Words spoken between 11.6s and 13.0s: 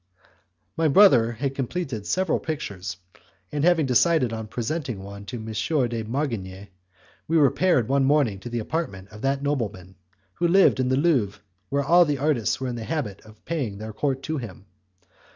where all the artists were in the